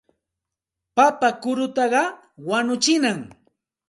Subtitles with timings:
[0.95, 2.03] Papa kurutaqa
[2.47, 3.19] wañuchinam.